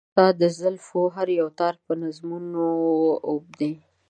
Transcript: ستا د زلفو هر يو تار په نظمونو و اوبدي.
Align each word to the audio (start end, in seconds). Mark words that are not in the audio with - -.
ستا 0.13 0.25
د 0.41 0.43
زلفو 0.59 1.01
هر 1.15 1.27
يو 1.39 1.47
تار 1.59 1.73
په 1.85 1.91
نظمونو 2.01 2.63
و 2.83 2.85
اوبدي. 3.29 3.73